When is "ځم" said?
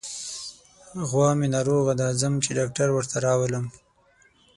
2.21-2.33